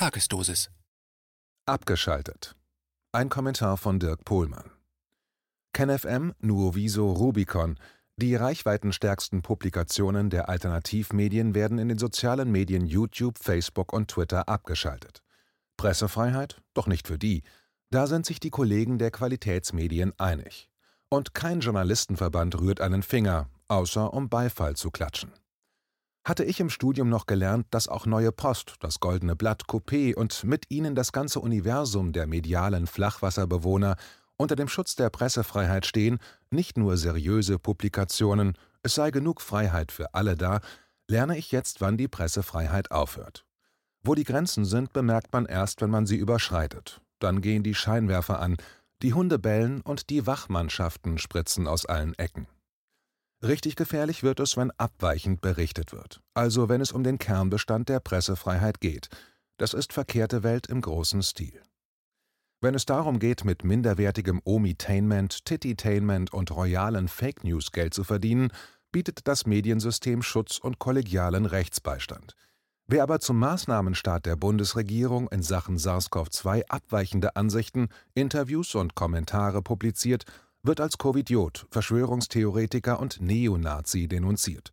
[0.00, 0.70] Tagesdosis.
[1.66, 2.56] Abgeschaltet.
[3.12, 4.70] Ein Kommentar von Dirk Pohlmann.
[5.74, 7.78] KenFM, Nuoviso, Rubicon.
[8.16, 15.22] Die reichweitenstärksten Publikationen der Alternativmedien werden in den sozialen Medien YouTube, Facebook und Twitter abgeschaltet.
[15.76, 16.62] Pressefreiheit?
[16.72, 17.42] Doch nicht für die.
[17.90, 20.70] Da sind sich die Kollegen der Qualitätsmedien einig.
[21.10, 25.30] Und kein Journalistenverband rührt einen Finger, außer um Beifall zu klatschen
[26.24, 30.44] hatte ich im Studium noch gelernt, dass auch Neue Post, das Goldene Blatt, Coupé und
[30.44, 33.96] mit ihnen das ganze Universum der medialen Flachwasserbewohner
[34.36, 36.18] unter dem Schutz der Pressefreiheit stehen,
[36.50, 40.60] nicht nur seriöse Publikationen, es sei genug Freiheit für alle da,
[41.08, 43.44] lerne ich jetzt, wann die Pressefreiheit aufhört.
[44.02, 47.02] Wo die Grenzen sind, bemerkt man erst, wenn man sie überschreitet.
[47.18, 48.56] Dann gehen die Scheinwerfer an,
[49.02, 52.46] die Hunde bellen und die Wachmannschaften spritzen aus allen Ecken.
[53.42, 58.00] Richtig gefährlich wird es, wenn abweichend berichtet wird, also wenn es um den Kernbestand der
[58.00, 59.08] Pressefreiheit geht.
[59.56, 61.60] Das ist verkehrte Welt im großen Stil.
[62.60, 68.52] Wenn es darum geht, mit minderwertigem Omitainment, Tititainment und royalen Fake News Geld zu verdienen,
[68.92, 72.36] bietet das Mediensystem Schutz und kollegialen Rechtsbeistand.
[72.86, 80.24] Wer aber zum Maßnahmenstaat der Bundesregierung in Sachen SARS-CoV-2 abweichende Ansichten, Interviews und Kommentare publiziert,
[80.62, 84.72] wird als Covidiot, Verschwörungstheoretiker und Neonazi denunziert.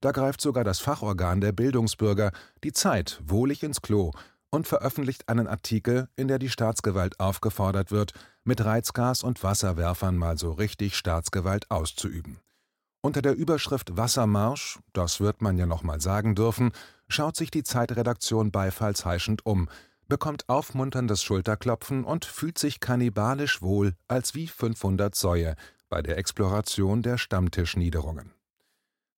[0.00, 2.32] Da greift sogar das Fachorgan der Bildungsbürger,
[2.64, 4.12] die Zeit, wohlig ins Klo
[4.50, 8.12] und veröffentlicht einen Artikel, in der die Staatsgewalt aufgefordert wird,
[8.44, 12.38] mit Reizgas und Wasserwerfern mal so richtig Staatsgewalt auszuüben.
[13.02, 16.72] Unter der Überschrift Wassermarsch, das wird man ja noch mal sagen dürfen,
[17.08, 19.68] schaut sich die Zeitredaktion beifallsheischend um,
[20.08, 25.54] bekommt aufmunterndes Schulterklopfen und fühlt sich kannibalisch wohl als wie 500 Säue
[25.88, 28.32] bei der Exploration der Stammtischniederungen.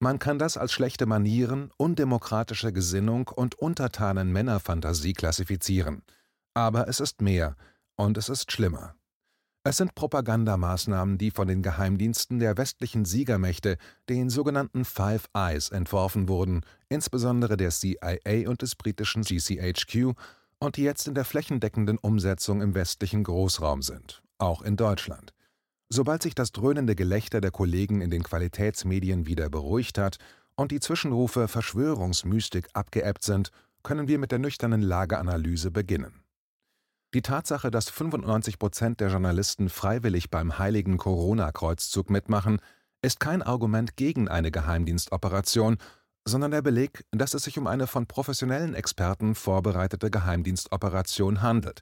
[0.01, 6.03] Man kann das als schlechte Manieren, undemokratische Gesinnung und untertanen Männerfantasie klassifizieren.
[6.55, 7.57] Aber es ist mehr
[7.97, 8.95] und es ist schlimmer.
[9.65, 13.77] Es sind Propagandamaßnahmen, die von den Geheimdiensten der westlichen Siegermächte,
[14.09, 20.15] den sogenannten Five Eyes, entworfen wurden, insbesondere der CIA und des britischen GCHQ
[20.59, 25.33] und die jetzt in der flächendeckenden Umsetzung im westlichen Großraum sind, auch in Deutschland.
[25.89, 30.19] Sobald sich das dröhnende Gelächter der Kollegen in den Qualitätsmedien wieder beruhigt hat
[30.55, 33.51] und die Zwischenrufe Verschwörungsmystik abgeebbt sind,
[33.83, 36.23] können wir mit der nüchternen Lageanalyse beginnen.
[37.15, 42.61] Die Tatsache, dass 95 Prozent der Journalisten freiwillig beim heiligen Corona-Kreuzzug mitmachen,
[43.01, 45.79] ist kein Argument gegen eine Geheimdienstoperation,
[46.29, 51.81] sondern der Beleg, dass es sich um eine von professionellen Experten vorbereitete Geheimdienstoperation handelt.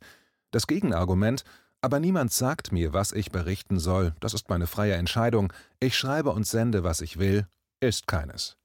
[0.53, 1.45] Das Gegenargument,
[1.83, 6.31] aber niemand sagt mir, was ich berichten soll, das ist meine freie Entscheidung, ich schreibe
[6.31, 7.47] und sende, was ich will,
[7.81, 8.57] ist keines.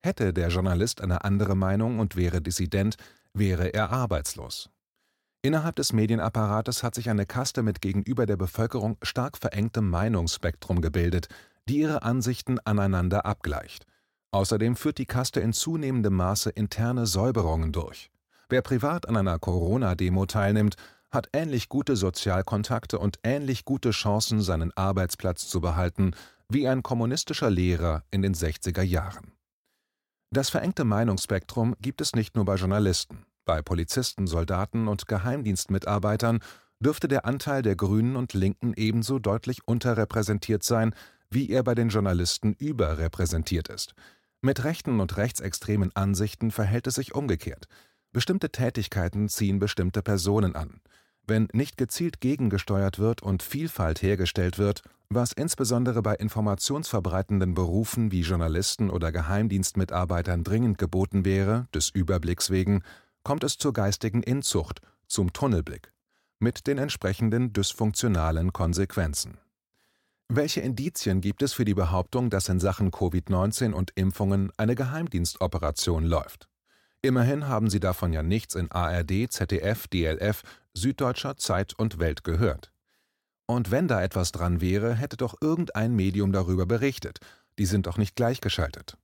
[0.00, 2.96] Hätte der Journalist eine andere Meinung und wäre Dissident,
[3.32, 4.70] wäre er arbeitslos.
[5.42, 11.28] Innerhalb des Medienapparates hat sich eine Kaste mit gegenüber der Bevölkerung stark verengtem Meinungsspektrum gebildet,
[11.68, 13.86] die ihre Ansichten aneinander abgleicht.
[14.30, 18.10] Außerdem führt die Kaste in zunehmendem Maße interne Säuberungen durch.
[18.48, 20.76] Wer privat an einer Corona-Demo teilnimmt,
[21.10, 26.12] hat ähnlich gute Sozialkontakte und ähnlich gute Chancen, seinen Arbeitsplatz zu behalten,
[26.50, 29.32] wie ein kommunistischer Lehrer in den 60er Jahren.
[30.30, 33.24] Das verengte Meinungsspektrum gibt es nicht nur bei Journalisten.
[33.46, 36.40] Bei Polizisten, Soldaten und Geheimdienstmitarbeitern
[36.80, 40.94] dürfte der Anteil der Grünen und Linken ebenso deutlich unterrepräsentiert sein,
[41.30, 43.94] wie er bei den Journalisten überrepräsentiert ist.
[44.40, 47.66] Mit rechten und rechtsextremen Ansichten verhält es sich umgekehrt.
[48.12, 50.80] Bestimmte Tätigkeiten ziehen bestimmte Personen an.
[51.26, 58.20] Wenn nicht gezielt gegengesteuert wird und Vielfalt hergestellt wird, was insbesondere bei informationsverbreitenden Berufen wie
[58.20, 62.82] Journalisten oder Geheimdienstmitarbeitern dringend geboten wäre, des Überblicks wegen,
[63.24, 65.92] kommt es zur geistigen Inzucht, zum Tunnelblick,
[66.38, 69.38] mit den entsprechenden dysfunktionalen Konsequenzen.
[70.30, 76.04] Welche Indizien gibt es für die Behauptung, dass in Sachen Covid-19 und Impfungen eine Geheimdienstoperation
[76.04, 76.50] läuft?
[77.00, 80.42] Immerhin haben Sie davon ja nichts in ARD, ZDF, DLF,
[80.74, 82.72] Süddeutscher, Zeit und Welt gehört.
[83.46, 87.20] Und wenn da etwas dran wäre, hätte doch irgendein Medium darüber berichtet.
[87.58, 88.98] Die sind doch nicht gleichgeschaltet.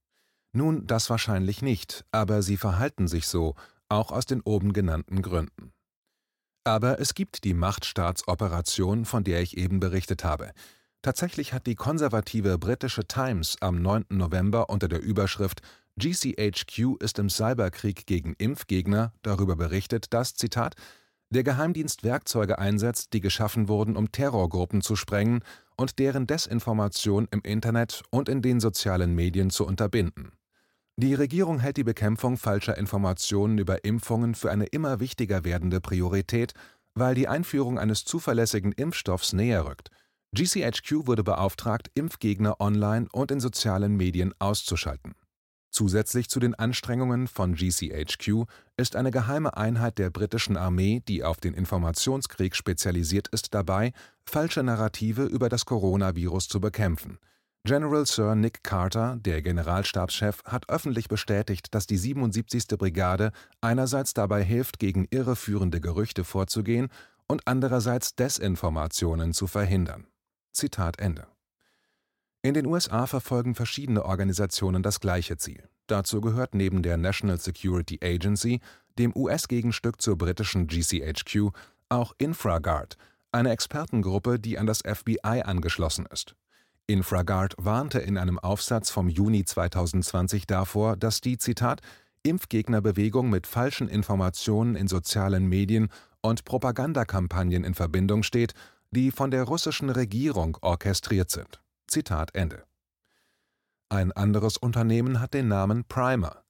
[0.52, 3.54] Nun, das wahrscheinlich nicht, aber sie verhalten sich so,
[3.88, 5.72] auch aus den oben genannten Gründen.
[6.64, 10.52] Aber es gibt die Machtstaatsoperation, von der ich eben berichtet habe.
[11.04, 14.06] Tatsächlich hat die konservative britische Times am 9.
[14.08, 15.60] November unter der Überschrift
[15.98, 20.76] GCHQ ist im Cyberkrieg gegen Impfgegner darüber berichtet, dass, Zitat,
[21.28, 25.40] der Geheimdienst Werkzeuge einsetzt, die geschaffen wurden, um Terrorgruppen zu sprengen
[25.76, 30.32] und deren Desinformation im Internet und in den sozialen Medien zu unterbinden.
[30.96, 36.54] Die Regierung hält die Bekämpfung falscher Informationen über Impfungen für eine immer wichtiger werdende Priorität,
[36.94, 39.90] weil die Einführung eines zuverlässigen Impfstoffs näher rückt.
[40.34, 45.14] GCHQ wurde beauftragt, Impfgegner online und in sozialen Medien auszuschalten.
[45.70, 48.46] Zusätzlich zu den Anstrengungen von GCHQ
[48.76, 53.92] ist eine geheime Einheit der britischen Armee, die auf den Informationskrieg spezialisiert ist, dabei,
[54.24, 57.18] falsche Narrative über das Coronavirus zu bekämpfen.
[57.62, 62.76] General Sir Nick Carter, der Generalstabschef, hat öffentlich bestätigt, dass die 77.
[62.76, 66.88] Brigade einerseits dabei hilft, gegen irreführende Gerüchte vorzugehen
[67.28, 70.08] und andererseits Desinformationen zu verhindern.
[70.54, 71.26] Zitat Ende
[72.44, 75.66] in den USA verfolgen verschiedene Organisationen das gleiche Ziel.
[75.86, 78.60] Dazu gehört neben der National Security Agency,
[78.98, 81.52] dem US-Gegenstück zur britischen GCHQ,
[81.88, 82.98] auch Infraguard,
[83.32, 86.36] eine Expertengruppe, die an das FBI angeschlossen ist.
[86.86, 91.80] Infraguard warnte in einem Aufsatz vom Juni 2020 davor, dass die Zitat
[92.24, 95.88] Impfgegnerbewegung mit falschen Informationen in sozialen Medien
[96.20, 98.52] und Propagandakampagnen in Verbindung steht,
[98.94, 102.64] die von der russischen Regierung orchestriert sind Zitat Ende.
[103.88, 106.44] Ein anderes Unternehmen hat den Namen Primer.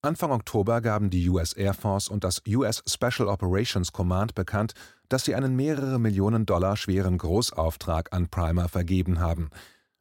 [0.00, 4.74] Anfang Oktober gaben die US Air Force und das US Special Operations Command bekannt,
[5.08, 9.50] dass sie einen mehrere Millionen Dollar schweren Großauftrag an Primer vergeben haben.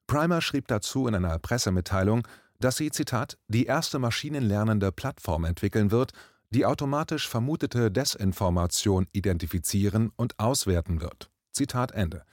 [0.07, 2.27] Primer schrieb dazu in einer Pressemitteilung,
[2.59, 6.13] dass sie, Zitat, die erste maschinenlernende Plattform entwickeln wird,
[6.51, 11.31] die automatisch vermutete Desinformation identifizieren und auswerten wird.
[11.51, 12.23] Zitat Ende.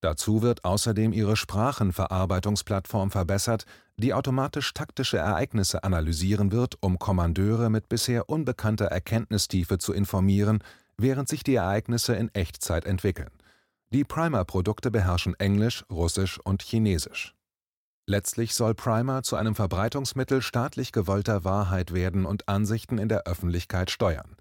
[0.00, 7.88] Dazu wird außerdem ihre Sprachenverarbeitungsplattform verbessert, die automatisch taktische Ereignisse analysieren wird, um Kommandeure mit
[7.88, 10.64] bisher unbekannter Erkenntnistiefe zu informieren,
[10.96, 13.30] während sich die Ereignisse in Echtzeit entwickeln.
[13.92, 17.34] Die Primer-Produkte beherrschen Englisch, Russisch und Chinesisch.
[18.06, 23.90] Letztlich soll Primer zu einem Verbreitungsmittel staatlich gewollter Wahrheit werden und Ansichten in der Öffentlichkeit
[23.90, 24.36] steuern.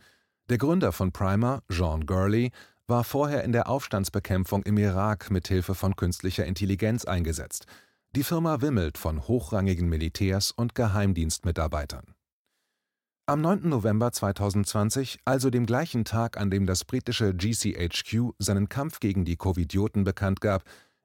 [0.49, 2.51] Der Gründer von Primer, Jean Gurley,
[2.89, 7.67] war vorher in der Aufstandsbekämpfung im Irak mit Hilfe von künstlicher Intelligenz eingesetzt.
[8.15, 12.15] Die Firma wimmelt von hochrangigen Militärs und Geheimdienstmitarbeitern.
[13.27, 13.69] Am 9.
[13.69, 19.35] November 2020, also dem gleichen Tag, an dem das britische GCHQ seinen Kampf gegen die
[19.35, 20.63] Covidioten bekannt gab,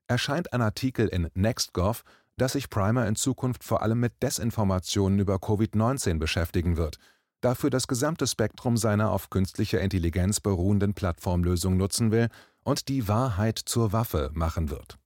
[0.09, 2.03] erscheint ein Artikel in NextGov,
[2.39, 6.97] dass sich Primer in Zukunft vor allem mit Desinformationen über Covid-19 beschäftigen wird–
[7.45, 12.29] dafür das gesamte Spektrum seiner auf künstlicher Intelligenz beruhenden Plattformlösung nutzen will
[12.63, 14.99] und die Wahrheit zur Waffe machen wird.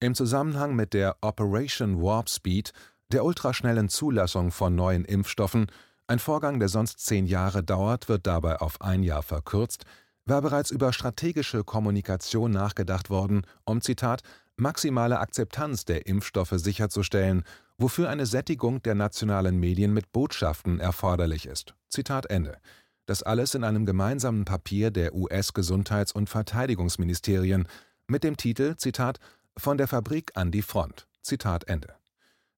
[0.00, 2.72] Im Zusammenhang mit der Operation Warp Speed,
[3.12, 5.66] der ultraschnellen Zulassung von neuen Impfstoffen,
[6.06, 9.84] ein Vorgang, der sonst zehn Jahre dauert, wird dabei auf ein Jahr verkürzt,
[10.26, 14.22] war bereits über strategische Kommunikation nachgedacht worden, um Zitat
[14.56, 17.44] maximale Akzeptanz der Impfstoffe sicherzustellen
[17.80, 21.74] wofür eine Sättigung der nationalen Medien mit Botschaften erforderlich ist.
[21.88, 22.58] Zitat Ende.
[23.06, 27.66] Das alles in einem gemeinsamen Papier der US-Gesundheits- und Verteidigungsministerien
[28.06, 29.18] mit dem Titel Zitat
[29.56, 31.08] Von der Fabrik an die Front.
[31.22, 31.94] Zitat Ende.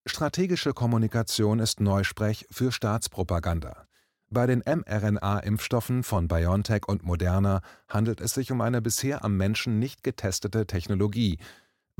[0.05, 3.87] Strategische Kommunikation ist Neusprech für Staatspropaganda.
[4.29, 9.79] Bei den mRNA-Impfstoffen von BioNTech und Moderna handelt es sich um eine bisher am Menschen
[9.79, 11.39] nicht getestete Technologie,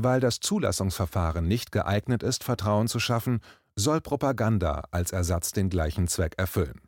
[0.03, 3.41] weil das Zulassungsverfahren nicht geeignet ist, Vertrauen zu schaffen,
[3.77, 6.81] soll Propaganda als Ersatz den gleichen Zweck erfüllen.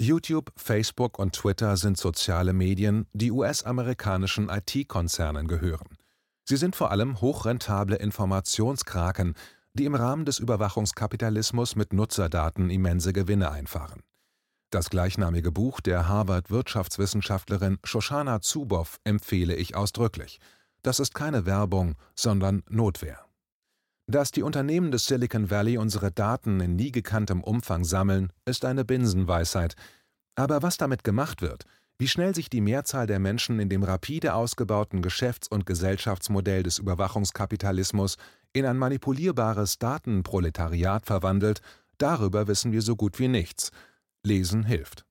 [0.00, 5.96] YouTube, Facebook und Twitter sind soziale Medien, die US-amerikanischen IT-Konzernen gehören.
[6.44, 9.34] Sie sind vor allem hochrentable Informationskraken,
[9.72, 14.02] die im Rahmen des Überwachungskapitalismus mit Nutzerdaten immense Gewinne einfahren.
[14.70, 20.40] Das gleichnamige Buch der Harvard-Wirtschaftswissenschaftlerin Shoshana Zuboff empfehle ich ausdrücklich–
[20.84, 23.24] das ist keine Werbung, sondern Notwehr.
[24.06, 28.84] Dass die Unternehmen des Silicon Valley unsere Daten in nie gekanntem Umfang sammeln, ist eine
[28.84, 29.76] Binsenweisheit.
[30.36, 31.64] Aber was damit gemacht wird,
[31.96, 36.78] wie schnell sich die Mehrzahl der Menschen in dem rapide ausgebauten Geschäfts- und Gesellschaftsmodell des
[36.78, 38.16] Überwachungskapitalismus
[38.52, 41.62] in ein manipulierbares Datenproletariat verwandelt,
[41.96, 43.70] darüber wissen wir so gut wie nichts.
[44.22, 45.06] Lesen hilft.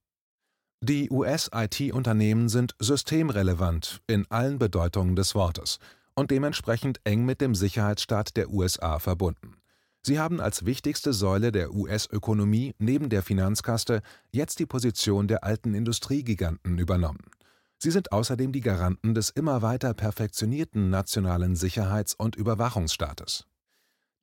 [0.85, 5.79] Die US-IT-Unternehmen sind systemrelevant in allen Bedeutungen des Wortes
[6.13, 9.55] und dementsprechend eng mit dem Sicherheitsstaat der USA verbunden.
[10.01, 14.01] Sie haben als wichtigste Säule der US-Ökonomie neben der Finanzkaste
[14.33, 17.31] jetzt die Position der alten Industriegiganten übernommen.
[17.77, 23.45] Sie sind außerdem die Garanten des immer weiter perfektionierten nationalen Sicherheits- und Überwachungsstaates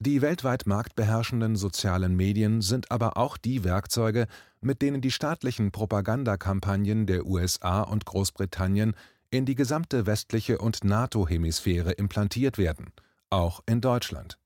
[0.02, 4.28] die weltweit marktbeherrschenden sozialen Medien sind aber auch die Werkzeuge,
[4.62, 8.95] mit denen die staatlichen Propagandakampagnen der USA und Großbritannien
[9.30, 12.92] in die gesamte westliche und NATO-Hemisphäre implantiert werden,
[13.28, 14.38] auch in Deutschland.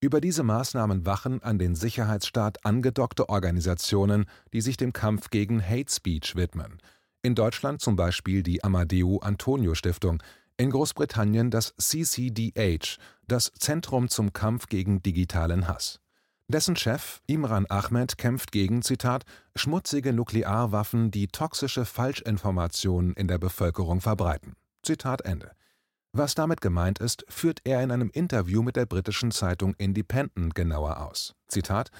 [0.00, 5.92] Über diese Maßnahmen wachen an den Sicherheitsstaat angedockte Organisationen, die sich dem Kampf gegen Hate
[5.92, 6.78] Speech widmen.
[7.22, 10.20] In Deutschland zum Beispiel die Amadeo Antonio Stiftung,
[10.60, 16.00] in Großbritannien das CCDH, das Zentrum zum Kampf gegen digitalen Hass.
[16.48, 19.24] Dessen Chef, Imran Ahmed, kämpft gegen, Zitat,
[19.54, 24.54] schmutzige Nuklearwaffen, die toxische Falschinformationen in der Bevölkerung verbreiten.
[24.82, 25.52] Zitat Ende.
[26.12, 31.00] Was damit gemeint ist, führt er in einem Interview mit der britischen Zeitung Independent genauer
[31.00, 31.34] aus.
[31.48, 31.90] Zitat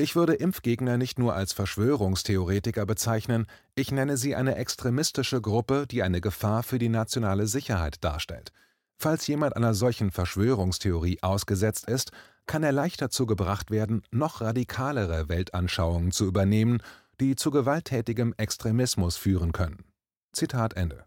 [0.00, 6.02] Ich würde Impfgegner nicht nur als Verschwörungstheoretiker bezeichnen, ich nenne sie eine extremistische Gruppe, die
[6.02, 8.50] eine Gefahr für die nationale Sicherheit darstellt.
[8.96, 12.12] Falls jemand einer solchen Verschwörungstheorie ausgesetzt ist,
[12.46, 16.82] kann er leicht dazu gebracht werden, noch radikalere Weltanschauungen zu übernehmen,
[17.20, 19.84] die zu gewalttätigem Extremismus führen können.
[20.32, 21.04] Zitat Ende.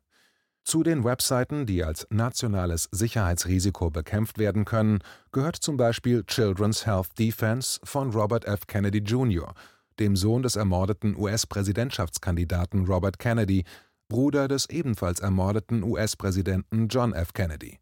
[0.64, 5.00] Zu den Webseiten, die als nationales Sicherheitsrisiko bekämpft werden können,
[5.32, 8.66] gehört zum Beispiel Children's Health Defense von Robert F.
[8.66, 9.54] Kennedy Jr.,
[10.00, 13.66] dem Sohn des ermordeten US-Präsidentschaftskandidaten Robert Kennedy,
[14.08, 17.34] Bruder des ebenfalls ermordeten US-Präsidenten John F.
[17.34, 17.80] Kennedy.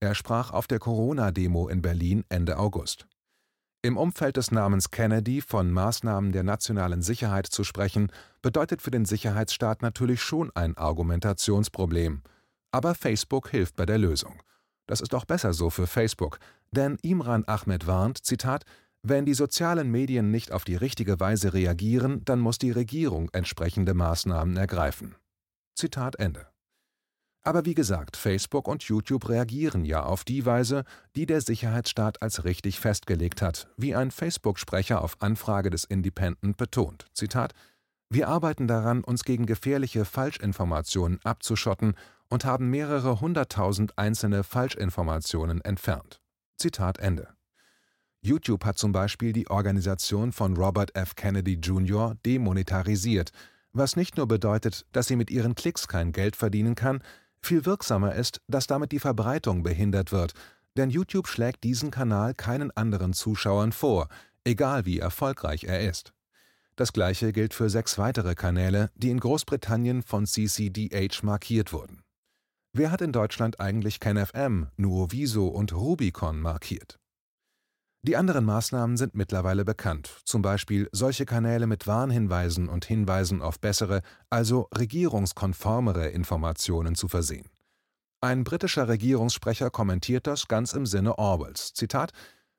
[0.00, 3.06] Er sprach auf der Corona-Demo in Berlin Ende August.
[3.80, 8.10] Im Umfeld des Namens Kennedy von Maßnahmen der nationalen Sicherheit zu sprechen,
[8.42, 12.22] bedeutet für den Sicherheitsstaat natürlich schon ein Argumentationsproblem.
[12.72, 14.42] Aber Facebook hilft bei der Lösung.
[14.88, 16.40] Das ist auch besser so für Facebook,
[16.72, 18.64] denn Imran Ahmed warnt, Zitat,
[19.04, 23.94] wenn die sozialen Medien nicht auf die richtige Weise reagieren, dann muss die Regierung entsprechende
[23.94, 25.14] Maßnahmen ergreifen.
[25.76, 26.48] Zitat Ende.
[27.48, 30.84] Aber wie gesagt, Facebook und YouTube reagieren ja auf die Weise,
[31.16, 37.06] die der Sicherheitsstaat als richtig festgelegt hat, wie ein Facebook-Sprecher auf Anfrage des Independent betont.
[37.14, 37.54] Zitat:
[38.10, 41.94] Wir arbeiten daran, uns gegen gefährliche Falschinformationen abzuschotten
[42.28, 46.20] und haben mehrere hunderttausend einzelne Falschinformationen entfernt.
[46.58, 47.28] Zitat Ende.
[48.20, 51.14] YouTube hat zum Beispiel die Organisation von Robert F.
[51.14, 52.14] Kennedy Jr.
[52.26, 53.30] demonetarisiert,
[53.72, 57.00] was nicht nur bedeutet, dass sie mit ihren Klicks kein Geld verdienen kann,
[57.42, 60.32] viel wirksamer ist, dass damit die Verbreitung behindert wird,
[60.76, 64.08] denn YouTube schlägt diesen Kanal keinen anderen Zuschauern vor,
[64.44, 66.12] egal wie erfolgreich er ist.
[66.76, 72.02] Das gleiche gilt für sechs weitere Kanäle, die in Großbritannien von CCDH markiert wurden.
[72.72, 77.00] Wer hat in Deutschland eigentlich KenFM, Nuoviso und Rubicon markiert?
[78.08, 83.60] Die anderen Maßnahmen sind mittlerweile bekannt, zum Beispiel solche Kanäle mit Warnhinweisen und Hinweisen auf
[83.60, 84.00] bessere,
[84.30, 87.50] also regierungskonformere Informationen zu versehen.
[88.22, 91.74] Ein britischer Regierungssprecher kommentiert das ganz im Sinne Orwells.
[91.74, 92.12] Zitat: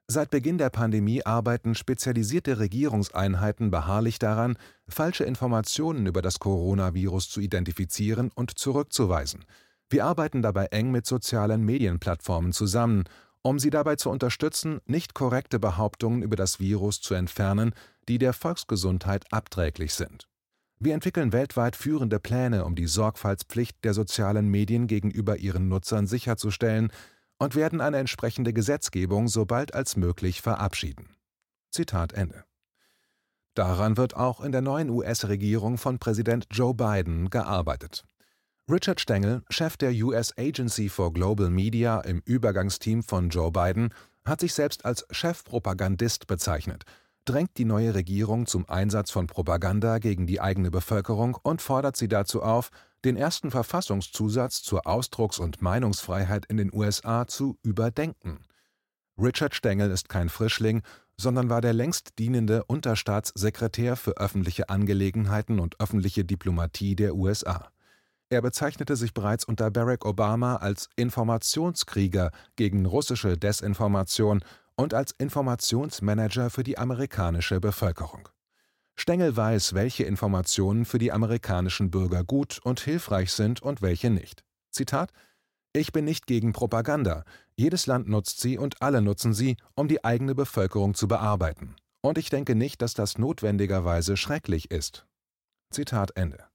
[0.05, 4.55] Seit Beginn der Pandemie arbeiten spezialisierte Regierungseinheiten beharrlich daran,
[4.87, 9.45] falsche Informationen über das Coronavirus zu identifizieren und zurückzuweisen.
[9.89, 13.05] Wir arbeiten dabei eng mit sozialen Medienplattformen zusammen
[13.41, 17.73] um sie dabei zu unterstützen, nicht korrekte Behauptungen über das Virus zu entfernen,
[18.07, 20.27] die der Volksgesundheit abträglich sind.
[20.79, 26.91] Wir entwickeln weltweit führende Pläne, um die Sorgfaltspflicht der sozialen Medien gegenüber ihren Nutzern sicherzustellen
[27.37, 31.15] und werden eine entsprechende Gesetzgebung so bald als möglich verabschieden.
[31.69, 32.45] Zitat Ende.
[33.55, 38.05] Daran wird auch in der neuen US-Regierung von Präsident Joe Biden gearbeitet.
[38.69, 43.91] Richard Stengel, Chef der US Agency for Global Media im Übergangsteam von Joe Biden,
[44.25, 46.83] hat sich selbst als Chefpropagandist bezeichnet,
[47.25, 52.07] drängt die neue Regierung zum Einsatz von Propaganda gegen die eigene Bevölkerung und fordert sie
[52.07, 52.69] dazu auf,
[53.03, 58.45] den ersten Verfassungszusatz zur Ausdrucks- und Meinungsfreiheit in den USA zu überdenken.
[59.17, 60.83] Richard Stengel ist kein Frischling,
[61.17, 67.71] sondern war der längst dienende Unterstaatssekretär für öffentliche Angelegenheiten und öffentliche Diplomatie der USA.
[68.31, 74.43] Er bezeichnete sich bereits unter Barack Obama als Informationskrieger gegen russische Desinformation
[74.75, 78.29] und als Informationsmanager für die amerikanische Bevölkerung.
[78.95, 84.43] Stengel weiß, welche Informationen für die amerikanischen Bürger gut und hilfreich sind und welche nicht.
[84.71, 85.11] Zitat
[85.73, 87.23] Ich bin nicht gegen Propaganda.
[87.55, 91.75] Jedes Land nutzt sie und alle nutzen sie, um die eigene Bevölkerung zu bearbeiten.
[92.01, 95.07] Und ich denke nicht, dass das notwendigerweise schrecklich ist.
[95.71, 96.48] Zitat Ende.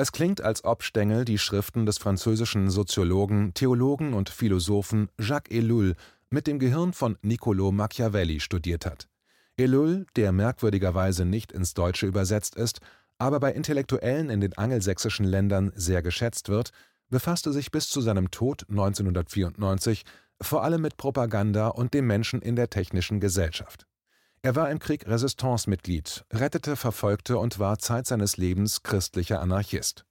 [0.00, 5.96] Es klingt, als ob Stengel die Schriften des französischen Soziologen, Theologen und Philosophen Jacques Ellul
[6.30, 9.08] mit dem Gehirn von Niccolò Machiavelli studiert hat.
[9.56, 12.78] Ellul, der merkwürdigerweise nicht ins Deutsche übersetzt ist,
[13.18, 16.70] aber bei Intellektuellen in den angelsächsischen Ländern sehr geschätzt wird,
[17.10, 20.04] befasste sich bis zu seinem Tod 1994
[20.40, 23.87] vor allem mit Propaganda und dem Menschen in der technischen Gesellschaft.
[24.42, 30.04] Er war im Krieg Resistance-Mitglied, rettete Verfolgte und war Zeit seines Lebens christlicher Anarchist.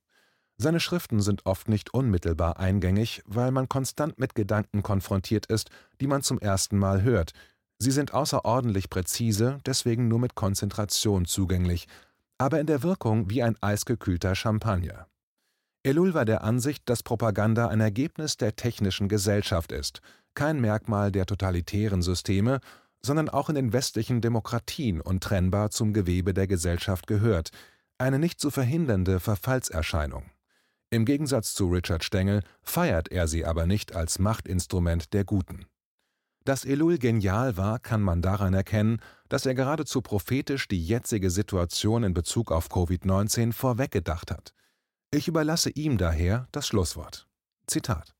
[0.57, 5.69] Seine Schriften sind oft nicht unmittelbar eingängig, weil man konstant mit Gedanken konfrontiert ist,
[6.01, 7.33] die man zum ersten Mal hört,
[7.79, 11.87] Sie sind außerordentlich präzise, deswegen nur mit Konzentration zugänglich,
[12.39, 15.07] aber in der Wirkung wie ein eisgekühlter Champagner.
[15.83, 20.01] Ellul war der Ansicht, dass Propaganda ein Ergebnis der technischen Gesellschaft ist,
[20.33, 22.61] kein Merkmal der totalitären Systeme,
[23.07, 27.49] sondern auch in den westlichen Demokratien untrennbar zum Gewebe der Gesellschaft gehört,
[27.97, 30.29] eine nicht zu verhindernde Verfallserscheinung.
[30.91, 35.65] Im Gegensatz zu Richard Stengel feiert er sie aber nicht als Machtinstrument der Guten.
[36.43, 42.03] Dass Elul genial war, kann man daran erkennen, dass er geradezu prophetisch die jetzige Situation
[42.03, 44.53] in Bezug auf Covid-19 vorweggedacht hat.
[45.11, 47.27] Ich überlasse ihm daher das Schlusswort.
[47.67, 48.16] Zitat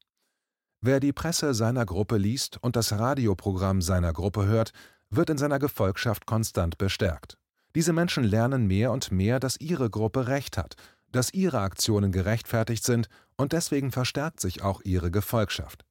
[0.81, 4.72] Wer die Presse seiner Gruppe liest und das Radioprogramm seiner Gruppe hört,
[5.10, 7.38] wird in seiner Gefolgschaft konstant bestärkt.
[7.75, 10.75] Diese Menschen lernen mehr und mehr, dass ihre Gruppe Recht hat,
[11.12, 13.07] dass ihre Aktionen gerechtfertigt sind
[13.38, 15.84] und deswegen verstärkt sich auch ihre Gefolgschaft.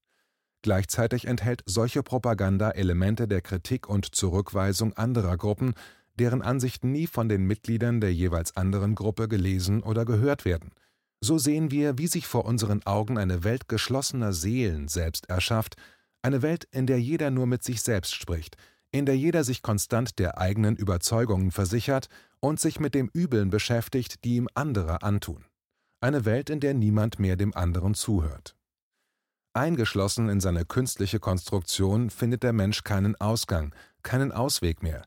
[0.63, 5.75] Gleichzeitig enthält solche Propaganda Elemente der Kritik und Zurückweisung anderer Gruppen,
[6.19, 10.73] deren Ansichten nie von den Mitgliedern der jeweils anderen Gruppe gelesen oder gehört werden.
[11.21, 15.77] So sehen wir, wie sich vor unseren Augen eine Welt geschlossener Seelen selbst erschafft,
[16.23, 18.57] eine Welt, in der jeder nur mit sich selbst spricht,
[18.91, 22.09] in der jeder sich konstant der eigenen Überzeugungen versichert
[22.41, 25.45] und sich mit dem Übeln beschäftigt, die ihm andere antun.
[26.01, 28.55] Eine Welt, in der niemand mehr dem anderen zuhört.
[29.55, 35.03] Eingeschlossen in seine künstliche Konstruktion findet der Mensch keinen Ausgang, keinen Ausweg mehr.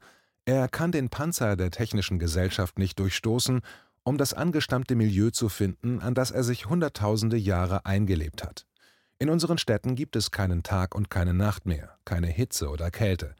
[0.46, 3.62] Er kann den Panzer der technischen Gesellschaft nicht durchstoßen,
[4.03, 8.65] um das angestammte Milieu zu finden, an das er sich hunderttausende Jahre eingelebt hat.
[9.20, 13.36] In unseren Städten gibt es keinen Tag und keine Nacht mehr, keine Hitze oder Kälte.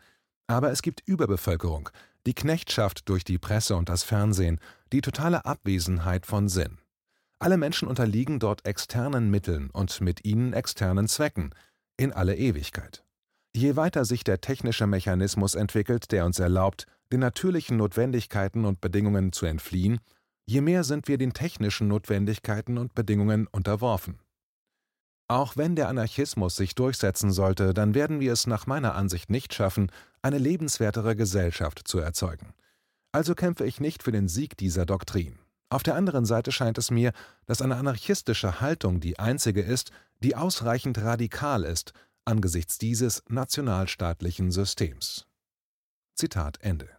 [0.48, 1.90] Aber es gibt Überbevölkerung,
[2.26, 4.60] die Knechtschaft durch die Presse und das Fernsehen,
[4.92, 6.80] die totale Abwesenheit von Sinn.
[7.40, 11.56] Alle Menschen unterliegen dort externen Mitteln und mit ihnen externen Zwecken,
[11.96, 13.04] in alle Ewigkeit.
[13.56, 19.32] Je weiter sich der technische Mechanismus entwickelt, der uns erlaubt, den natürlichen Notwendigkeiten und Bedingungen
[19.32, 20.00] zu entfliehen,
[20.50, 24.20] je mehr sind wir den technischen Notwendigkeiten und Bedingungen unterworfen.
[25.28, 29.54] Auch wenn der Anarchismus sich durchsetzen sollte, dann werden wir es nach meiner Ansicht nicht
[29.54, 29.92] schaffen,
[30.24, 32.56] eine lebenswertere Gesellschaft zu erzeugen.
[33.12, 35.38] Also kämpfe ich nicht für den Sieg dieser Doktrin.
[35.70, 37.14] Auf der anderen Seite scheint es mir,
[37.46, 41.94] dass eine anarchistische Haltung die einzige ist, die ausreichend radikal ist
[42.26, 45.26] angesichts dieses nationalstaatlichen Systems.
[46.16, 46.99] Zitat Ende